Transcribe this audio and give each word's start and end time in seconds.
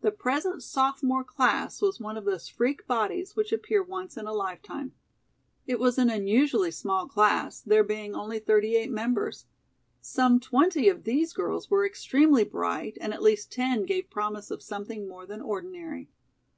The 0.00 0.10
present 0.10 0.62
sophomore 0.62 1.24
class 1.24 1.82
was 1.82 2.00
one 2.00 2.16
of 2.16 2.24
those 2.24 2.48
"freak" 2.48 2.86
bodies 2.86 3.36
which 3.36 3.52
appear 3.52 3.82
once 3.82 4.16
in 4.16 4.26
a 4.26 4.32
life 4.32 4.62
time. 4.62 4.94
It 5.66 5.78
was 5.78 5.98
an 5.98 6.08
unusually 6.08 6.70
small 6.70 7.06
class, 7.06 7.60
there 7.60 7.84
being 7.84 8.14
only 8.14 8.38
thirty 8.38 8.76
eight 8.76 8.90
members. 8.90 9.44
Some 10.00 10.40
twenty 10.40 10.88
of 10.88 11.04
these 11.04 11.34
girls 11.34 11.68
were 11.68 11.84
extremely 11.84 12.44
bright 12.44 12.96
and 12.98 13.12
at 13.12 13.20
least 13.22 13.52
ten 13.52 13.82
gave 13.84 14.08
promise 14.08 14.50
of 14.50 14.62
something 14.62 15.06
more 15.06 15.26
than 15.26 15.42
ordinary. 15.42 16.08